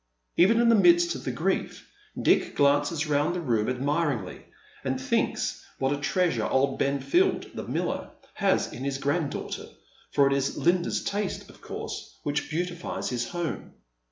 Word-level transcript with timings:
Even 0.35 0.59
in 0.59 0.67
the 0.67 0.73
midst 0.73 1.13
of 1.13 1.25
his 1.25 1.35
grief 1.35 1.87
Dick 2.19 2.55
glances 2.55 3.05
round 3.05 3.35
the 3.35 3.39
room 3.39 3.69
admiringly, 3.69 4.47
and 4.83 4.99
thinks 4.99 5.63
what 5.77 5.93
a 5.93 6.01
treasure 6.01 6.47
old 6.47 6.79
Benfield, 6.79 7.51
the 7.53 7.67
miller, 7.67 8.09
has 8.33 8.73
in 8.73 8.83
his 8.83 8.97
granddaughter, 8.97 9.67
for 10.11 10.25
it 10.25 10.33
is 10.33 10.57
Linda's 10.57 11.03
tnste, 11.05 11.47
of 11.51 11.61
com 11.61 11.87
se, 11.87 12.13
which 12.23 12.49
beautifies 12.49 13.09
his 13.11 13.27
home. 13.27 13.73